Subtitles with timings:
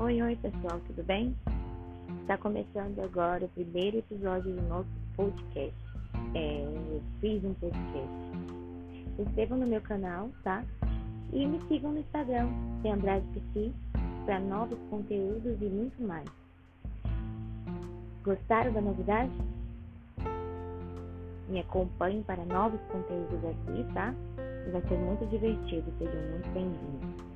[0.00, 1.36] Oi, oi pessoal, tudo bem?
[2.22, 5.76] Está começando agora o primeiro episódio do nosso podcast.
[6.34, 8.08] É, eu fiz um podcast.
[9.14, 10.64] Se inscrevam no meu canal, tá?
[11.34, 12.48] E me sigam no Instagram,
[12.82, 13.72] tem Andrade PC,
[14.24, 16.30] para novos conteúdos e muito mais.
[18.24, 19.32] Gostaram da novidade?
[21.46, 24.14] Me acompanhem para novos conteúdos aqui, tá?
[24.72, 27.29] Vai ser muito divertido, sejam muito bem-vindos.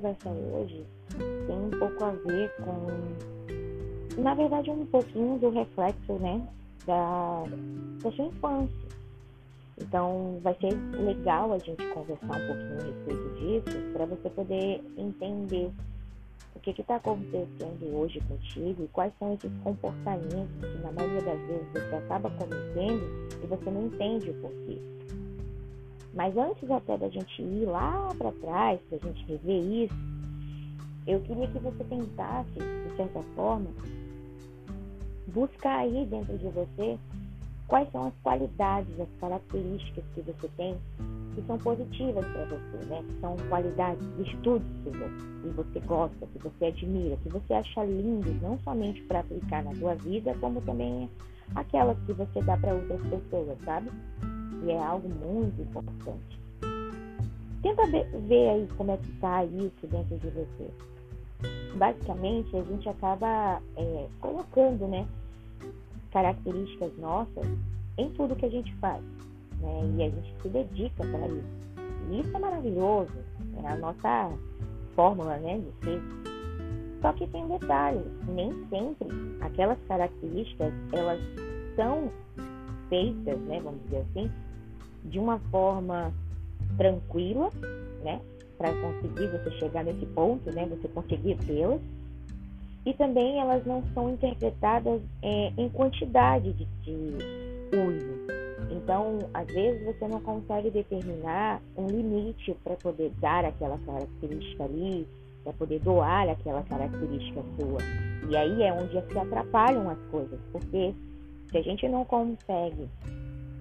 [0.00, 0.86] A nossa conversa hoje
[1.46, 6.40] tem um pouco a ver com, na verdade, um pouquinho do reflexo, né,
[6.86, 7.44] da,
[8.02, 8.90] da sua infância.
[9.78, 14.82] Então, vai ser legal a gente conversar um pouquinho a respeito disso, para você poder
[14.96, 15.70] entender
[16.54, 21.40] o que está acontecendo hoje contigo e quais são esses comportamentos que, na maioria das
[21.40, 23.04] vezes, você acaba cometendo
[23.42, 24.99] e você não entende o porquê.
[26.14, 29.94] Mas antes até da gente ir lá para trás, para a gente rever isso,
[31.06, 33.70] eu queria que você tentasse, de certa forma,
[35.28, 36.98] buscar aí dentro de você
[37.68, 40.76] quais são as qualidades, as características que você tem
[41.34, 43.04] que são positivas para você, né?
[43.06, 48.58] Que são qualidades, virtudes que você gosta, que você admira, que você acha lindas, não
[48.60, 51.08] somente para aplicar na sua vida, como também
[51.54, 53.90] aquelas que você dá para outras pessoas, sabe?
[54.64, 56.40] E é algo muito importante.
[57.62, 60.70] Tenta ver aí como é que está isso dentro de você.
[61.76, 65.06] Basicamente, a gente acaba é, colocando, né,
[66.10, 67.46] características nossas
[67.98, 69.02] em tudo que a gente faz,
[69.60, 69.94] né?
[69.96, 71.60] E a gente se dedica para isso.
[72.10, 73.12] E isso é maravilhoso,
[73.62, 74.32] é a nossa
[74.94, 76.02] fórmula, né, de ser.
[77.02, 79.08] Só que tem detalhes, nem sempre
[79.40, 81.20] aquelas características elas
[81.76, 82.10] são
[82.88, 84.30] feitas, né, vamos dizer assim,
[85.04, 86.12] de uma forma
[86.76, 87.50] tranquila,
[88.02, 88.20] né?
[88.56, 90.66] Para conseguir você chegar nesse ponto, né?
[90.66, 91.80] Você conseguir tê-las.
[92.84, 98.40] E também elas não são interpretadas é, em quantidade de, de uso.
[98.70, 105.06] Então, às vezes você não consegue determinar um limite para poder dar aquela característica ali,
[105.42, 107.78] para poder doar aquela característica sua.
[108.28, 110.94] E aí é onde se atrapalham as coisas, porque
[111.50, 112.88] se a gente não consegue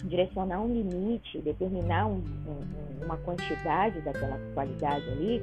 [0.04, 5.42] direcionar um limite, determinar um, um, uma quantidade daquela qualidade ali,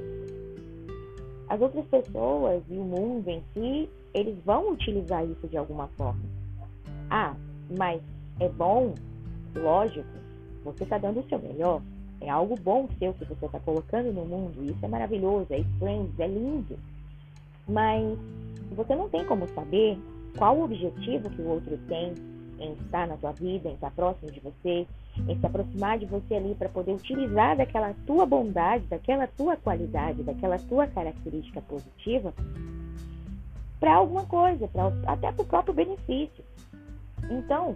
[1.49, 6.21] as outras pessoas e o mundo em si, eles vão utilizar isso de alguma forma.
[7.11, 7.35] Ah,
[7.77, 8.01] mas
[8.41, 8.95] é bom,
[9.55, 10.09] lógico,
[10.65, 11.81] você está dando o seu melhor,
[12.21, 16.21] é algo bom seu que você está colocando no mundo, isso é maravilhoso, é splendid,
[16.21, 16.79] é lindo.
[17.69, 18.19] Mas
[18.73, 19.99] você não tem como saber
[20.37, 22.15] qual o objetivo que o outro tem,
[22.59, 24.87] em estar na tua vida, em estar próximo de você,
[25.29, 30.23] em se aproximar de você ali para poder utilizar daquela tua bondade, daquela tua qualidade,
[30.23, 32.33] daquela tua característica positiva
[33.79, 36.45] para alguma coisa, pra, até para o próprio benefício.
[37.31, 37.75] Então,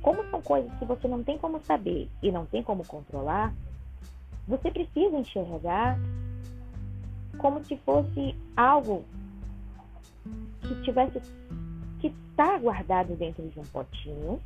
[0.00, 3.54] como são coisas que você não tem como saber e não tem como controlar,
[4.46, 5.98] você precisa enxergar
[7.38, 9.04] como se fosse algo
[10.60, 11.20] que tivesse
[12.02, 14.40] que está guardado dentro de um potinho,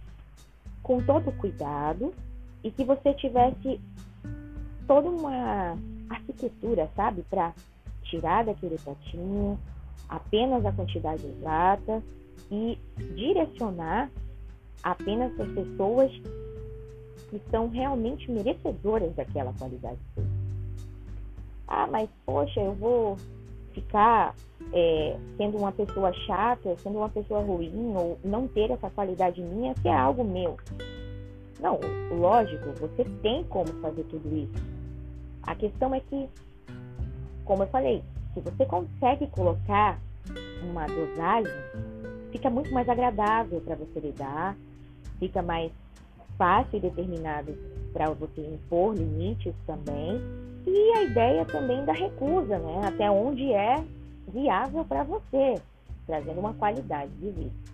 [0.83, 2.13] com todo cuidado,
[2.63, 3.81] e que você tivesse
[4.87, 5.75] toda uma
[6.11, 7.55] arquitetura, sabe, para
[8.03, 9.59] tirar daquele potinho
[10.07, 12.03] apenas a quantidade exata
[12.51, 12.79] e
[13.15, 14.11] direcionar
[14.83, 16.13] apenas as pessoas
[17.31, 19.99] que são realmente merecedoras daquela qualidade.
[21.67, 23.17] Ah, mas poxa, eu vou
[23.77, 24.35] ficar
[24.73, 29.75] é, sendo uma pessoa chata, sendo uma pessoa ruim, ou não ter essa qualidade minha,
[29.75, 30.57] que é algo meu.
[31.61, 31.79] Não,
[32.19, 34.65] lógico, você tem como fazer tudo isso.
[35.43, 36.29] A questão é que,
[37.45, 38.03] como eu falei,
[38.35, 39.99] se você consegue colocar
[40.63, 41.53] uma dosagem,
[42.33, 44.57] fica muito mais agradável para você lidar,
[45.19, 45.71] fica mais
[46.37, 47.57] fácil e determinado
[47.93, 50.21] para você impor limites também
[50.67, 52.81] e a ideia também da recusa, né?
[52.85, 53.83] Até onde é
[54.29, 55.61] viável para você,
[56.07, 57.67] trazendo uma qualidade de vida.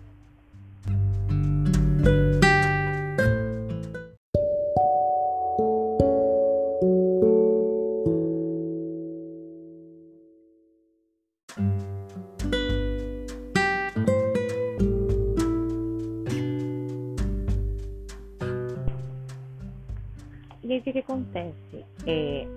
[20.63, 21.85] E aí o que, que acontece?
[22.07, 22.47] É,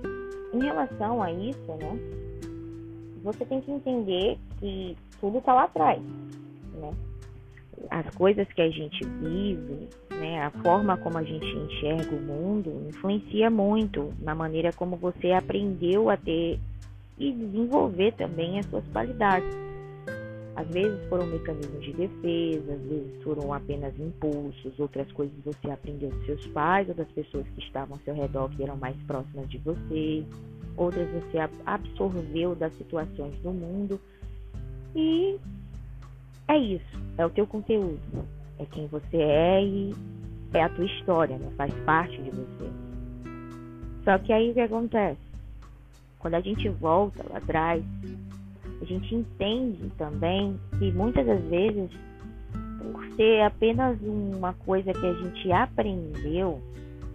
[0.57, 1.99] em relação a isso, né,
[3.23, 6.01] você tem que entender que tudo está lá atrás,
[6.75, 6.93] né?
[7.91, 12.89] As coisas que a gente vive, né, a forma como a gente enxerga o mundo
[12.89, 16.59] influencia muito na maneira como você aprendeu a ter
[17.19, 19.66] e desenvolver também as suas qualidades.
[20.57, 26.09] Às vezes foram mecanismos de defesa, às vezes foram apenas impulsos, outras coisas você aprendeu
[26.09, 29.47] dos seus pais ou das pessoas que estavam ao seu redor que eram mais próximas
[29.51, 30.25] de você,
[30.75, 34.01] outras você absorveu das situações do mundo.
[34.95, 35.39] E
[36.49, 38.01] é isso, é o teu conteúdo,
[38.59, 39.95] é quem você é e
[40.55, 41.53] é a tua história, né?
[41.59, 42.71] faz parte de você.
[44.05, 45.21] Só que aí o que acontece?
[46.19, 47.85] Quando a gente volta lá atrás,
[48.81, 51.91] a gente entende também que muitas das vezes,
[52.79, 56.61] por ser apenas uma coisa que a gente aprendeu,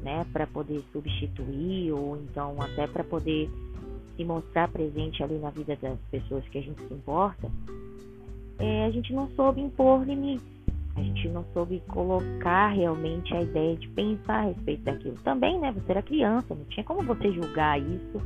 [0.01, 3.49] né, para poder substituir ou então até para poder
[4.15, 7.49] se mostrar presente ali na vida das pessoas que a gente se importa,
[8.57, 10.45] é, a gente não soube impor limites,
[10.95, 15.15] a gente não soube colocar realmente a ideia de pensar a respeito daquilo.
[15.23, 18.21] Também, né, você era criança, não tinha como você julgar isso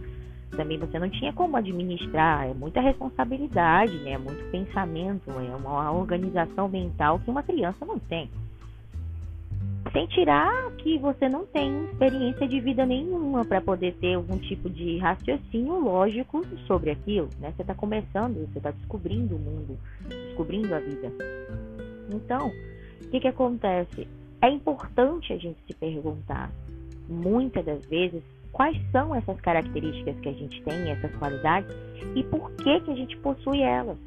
[0.51, 4.11] também você não tinha como administrar, é muita responsabilidade, né?
[4.11, 8.29] É muito pensamento, é uma organização mental que uma criança não tem.
[9.91, 14.69] Sem tirar que você não tem experiência de vida nenhuma para poder ter algum tipo
[14.69, 17.53] de raciocínio lógico sobre aquilo, né?
[17.55, 19.77] Você está começando, você está descobrindo o mundo,
[20.07, 21.11] descobrindo a vida.
[22.13, 22.51] Então,
[23.03, 24.07] o que, que acontece?
[24.41, 26.51] É importante a gente se perguntar,
[27.07, 28.21] muitas das vezes,
[28.55, 31.69] quais são essas características que a gente tem, essas qualidades
[32.15, 33.97] e por que que a gente possui elas.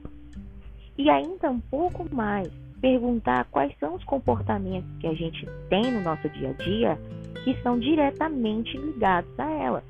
[0.97, 2.49] E ainda um pouco mais,
[2.81, 6.99] perguntar quais são os comportamentos que a gente tem no nosso dia a dia
[7.45, 9.85] que são diretamente ligados a elas.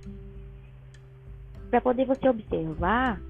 [1.70, 3.20] Para poder você observar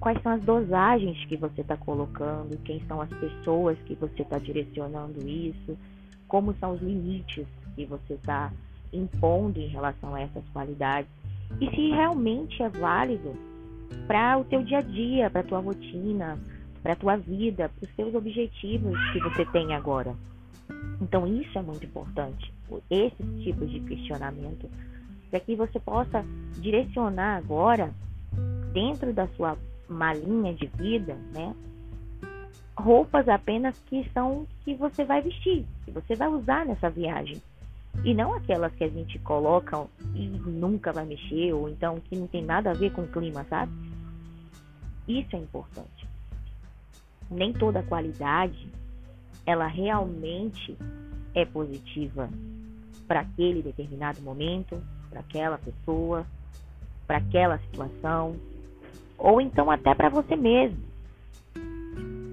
[0.00, 4.38] quais são as dosagens que você está colocando, quem são as pessoas que você está
[4.38, 5.76] direcionando isso,
[6.26, 8.50] como são os limites que você está
[8.92, 11.10] impondo em relação a essas qualidades
[11.60, 13.34] e se realmente é válido
[14.06, 16.38] para o teu dia a dia, para a tua rotina,
[16.82, 20.14] para a tua vida, para os teus objetivos que você tem agora.
[21.00, 22.52] Então isso é muito importante,
[22.90, 24.68] esses tipos de questionamento,
[25.30, 26.24] para que você possa
[26.58, 27.92] direcionar agora
[28.72, 29.56] dentro da sua
[29.88, 31.54] malinha de vida, né?
[32.76, 37.40] Roupas apenas que são que você vai vestir, que você vai usar nessa viagem.
[38.04, 42.26] E não aquelas que a gente coloca e nunca vai mexer, ou então que não
[42.26, 43.72] tem nada a ver com o clima, sabe?
[45.08, 46.08] Isso é importante.
[47.30, 48.68] Nem toda qualidade
[49.44, 50.76] ela realmente
[51.34, 52.28] é positiva
[53.06, 56.26] para aquele determinado momento, para aquela pessoa,
[57.06, 58.36] para aquela situação,
[59.16, 60.82] ou então até para você mesmo.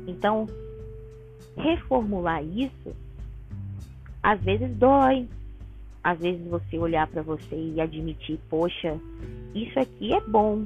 [0.08, 0.48] Então,
[1.56, 2.96] reformular isso
[4.24, 5.28] às vezes dói,
[6.04, 9.00] às vezes você olhar para você e admitir, poxa,
[9.56, 10.66] isso aqui é bom,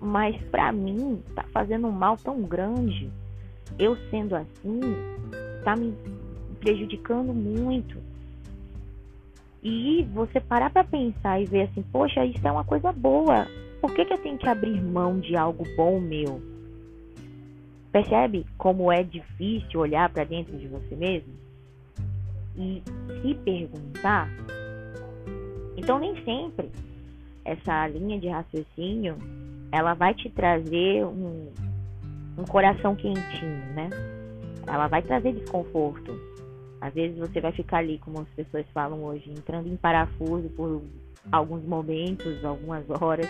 [0.00, 3.10] mas para mim tá fazendo um mal tão grande.
[3.78, 4.80] Eu sendo assim,
[5.62, 5.94] tá me
[6.58, 7.98] prejudicando muito.
[9.62, 13.46] E você parar para pensar e ver assim, poxa, isso é uma coisa boa.
[13.82, 16.40] Por que, que eu tenho que abrir mão de algo bom meu?
[17.92, 21.32] Percebe como é difícil olhar para dentro de você mesmo?
[22.56, 22.82] E
[23.20, 24.30] se perguntar
[25.80, 26.70] então nem sempre
[27.44, 29.16] essa linha de raciocínio
[29.72, 31.48] ela vai te trazer um,
[32.36, 33.88] um coração quentinho, né?
[34.66, 36.12] Ela vai trazer desconforto.
[36.80, 40.82] Às vezes você vai ficar ali, como as pessoas falam hoje, entrando em parafuso por
[41.32, 43.28] alguns momentos, algumas horas.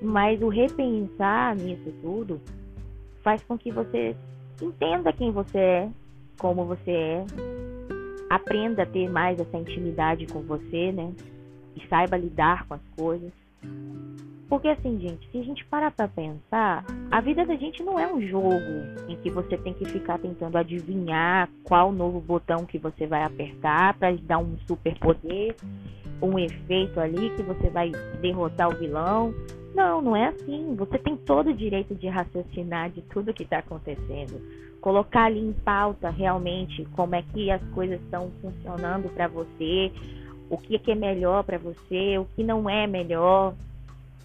[0.00, 2.40] Mas o repensar nisso tudo
[3.22, 4.16] faz com que você
[4.60, 5.88] entenda quem você é,
[6.38, 7.24] como você é,
[8.28, 11.12] aprenda a ter mais essa intimidade com você, né?
[11.76, 13.32] E saiba lidar com as coisas.
[14.48, 18.12] Porque assim, gente, se a gente parar pra pensar, a vida da gente não é
[18.12, 18.52] um jogo
[19.08, 23.94] em que você tem que ficar tentando adivinhar qual novo botão que você vai apertar
[23.94, 25.56] para dar um super poder,
[26.20, 29.34] um efeito ali que você vai derrotar o vilão.
[29.74, 30.74] Não, não é assim.
[30.76, 34.38] Você tem todo o direito de raciocinar de tudo que está acontecendo
[34.82, 39.92] colocar ali em pauta realmente como é que as coisas estão funcionando para você,
[40.52, 43.54] o que é, que é melhor para você, o que não é melhor,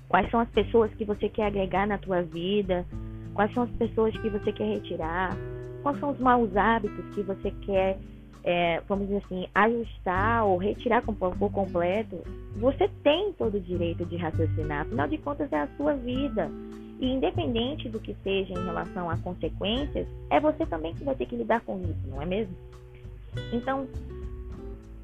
[0.10, 2.86] quais são as pessoas que você quer agregar na tua vida,
[3.34, 5.38] quais são as pessoas que você quer retirar,
[5.82, 7.98] quais são os maus hábitos que você quer,
[8.44, 11.16] é, vamos dizer assim, ajustar ou retirar por
[11.50, 12.22] completo.
[12.58, 16.52] Você tem todo o direito de raciocinar, afinal de contas é a sua vida.
[17.00, 21.26] E independente do que seja em relação a consequências, é você também que vai ter
[21.26, 22.54] que lidar com isso, não é mesmo?
[23.54, 23.88] Então,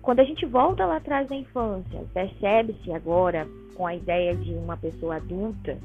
[0.03, 4.75] quando a gente volta lá atrás da infância, percebe-se agora com a ideia de uma
[4.75, 5.77] pessoa adulta,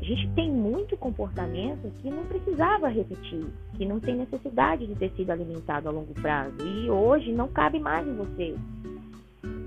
[0.00, 5.10] a gente tem muito comportamento que não precisava repetir, que não tem necessidade de ter
[5.12, 8.54] sido alimentado a longo prazo e hoje não cabe mais em você.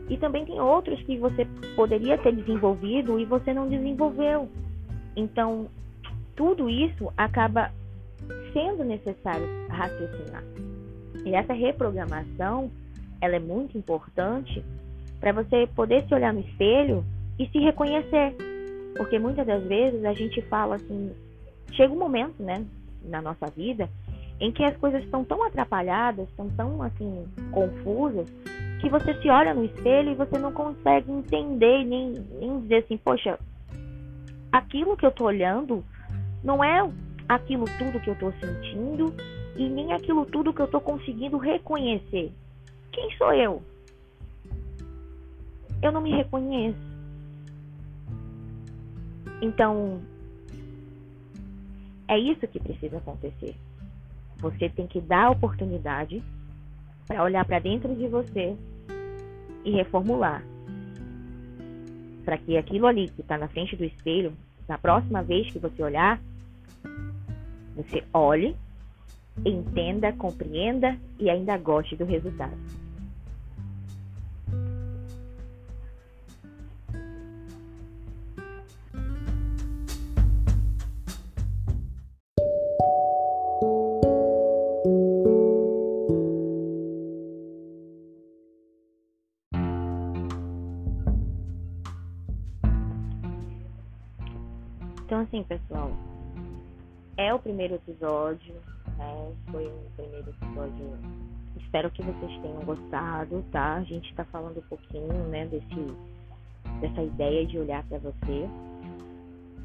[0.09, 1.45] E também tem outros que você
[1.75, 4.47] poderia ter desenvolvido e você não desenvolveu.
[5.15, 5.67] Então,
[6.35, 7.71] tudo isso acaba
[8.53, 10.43] sendo necessário raciocinar.
[11.25, 12.69] E essa reprogramação,
[13.21, 14.63] ela é muito importante
[15.19, 17.05] para você poder se olhar no espelho
[17.37, 18.35] e se reconhecer.
[18.97, 21.11] Porque muitas das vezes a gente fala assim,
[21.71, 22.65] chega um momento, né,
[23.03, 23.87] na nossa vida,
[24.39, 28.27] em que as coisas estão tão atrapalhadas, estão tão assim confusas,
[28.79, 32.97] que você se olha no espelho e você não consegue entender nem, nem dizer assim,
[32.97, 33.37] poxa,
[34.51, 35.83] aquilo que eu tô olhando
[36.43, 36.89] não é
[37.29, 39.13] aquilo tudo que eu tô sentindo
[39.55, 42.31] e nem aquilo tudo que eu tô conseguindo reconhecer.
[42.91, 43.61] Quem sou eu?
[45.81, 46.79] Eu não me reconheço.
[49.41, 50.01] Então,
[52.07, 53.55] é isso que precisa acontecer.
[54.37, 56.23] Você tem que dar oportunidade
[57.07, 58.55] para olhar para dentro de você
[59.63, 60.43] e reformular.
[62.23, 64.33] Para que aquilo ali que está na frente do espelho,
[64.67, 66.21] na próxima vez que você olhar,
[67.75, 68.55] você olhe,
[69.45, 72.57] entenda, compreenda e ainda goste do resultado.
[95.11, 95.91] Então, assim, pessoal,
[97.17, 98.55] é o primeiro episódio,
[99.51, 100.97] Foi um primeiro episódio.
[101.57, 103.75] Espero que vocês tenham gostado, tá?
[103.75, 105.95] A gente tá falando um pouquinho, né, desse,
[106.79, 108.49] dessa ideia de olhar para você.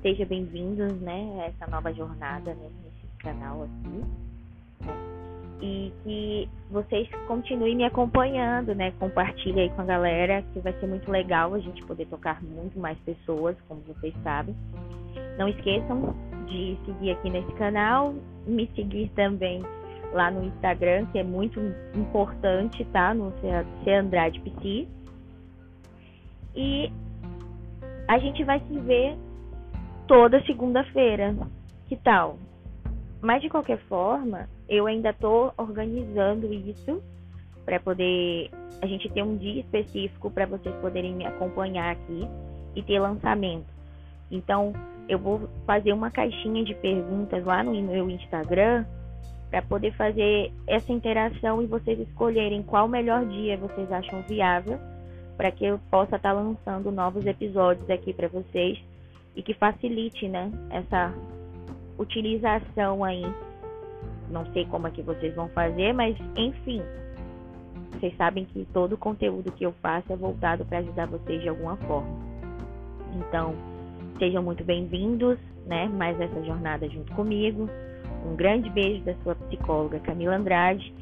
[0.02, 4.04] Seja bem-vindos, né, a essa nova jornada, né, nesse canal aqui.
[5.60, 8.92] E que vocês continuem me acompanhando, né?
[8.98, 12.78] Compartilhe aí com a galera, que vai ser muito legal a gente poder tocar muito
[12.78, 14.54] mais pessoas, como vocês sabem.
[15.38, 16.14] Não esqueçam
[16.46, 18.14] de seguir aqui nesse canal,
[18.46, 19.62] me seguir também
[20.12, 21.58] lá no Instagram, que é muito
[21.94, 23.14] importante, tá?
[23.14, 23.32] No
[23.84, 24.88] C Andrade Psi.
[26.54, 26.92] E
[28.08, 29.16] a gente vai se ver
[30.06, 31.34] toda segunda-feira.
[31.86, 32.38] Que tal?
[33.20, 37.02] Mas de qualquer forma, eu ainda estou organizando isso
[37.64, 42.28] para poder a gente ter um dia específico para vocês poderem me acompanhar aqui
[42.75, 43.66] e ter lançamento.
[44.30, 44.73] Então,
[45.08, 48.85] eu vou fazer uma caixinha de perguntas lá no meu Instagram
[49.50, 54.78] para poder fazer essa interação e vocês escolherem qual melhor dia vocês acham viável
[55.37, 58.78] para que eu possa estar tá lançando novos episódios aqui para vocês
[59.35, 61.12] e que facilite, né, essa
[61.99, 63.25] utilização aí.
[64.30, 66.83] Não sei como é que vocês vão fazer, mas enfim,
[67.92, 71.49] vocês sabem que todo o conteúdo que eu faço é voltado para ajudar vocês de
[71.49, 72.09] alguma forma.
[73.14, 73.54] Então,
[74.18, 75.87] Sejam muito bem-vindos, né?
[75.88, 77.68] Mais essa jornada junto comigo.
[78.25, 80.92] Um grande beijo da sua psicóloga Camila Andrade.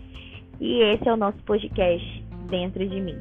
[0.61, 3.17] E esse é o nosso podcast Dentro de Mim.